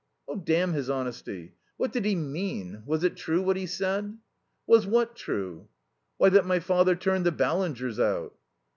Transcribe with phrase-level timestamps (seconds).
[0.45, 1.53] "Damn his honesty.
[1.77, 2.81] What did he mean?
[2.87, 4.17] Was it true what he said?"
[4.65, 5.67] "Was what true?"
[6.17, 8.33] "Why, that my father turned the Ballingers out?"